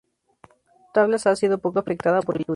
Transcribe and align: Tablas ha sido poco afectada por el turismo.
Tablas 0.95 1.27
ha 1.27 1.35
sido 1.35 1.59
poco 1.59 1.77
afectada 1.77 2.23
por 2.23 2.33
el 2.37 2.45
turismo. 2.45 2.49